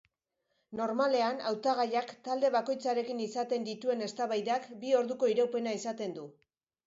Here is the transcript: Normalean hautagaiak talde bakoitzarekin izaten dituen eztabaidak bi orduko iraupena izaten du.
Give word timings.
Normalean 0.77 1.41
hautagaiak 1.49 2.13
talde 2.29 2.51
bakoitzarekin 2.55 3.21
izaten 3.27 3.69
dituen 3.69 4.01
eztabaidak 4.07 4.67
bi 4.85 4.95
orduko 5.03 5.29
iraupena 5.35 5.77
izaten 5.81 6.17
du. 6.17 6.27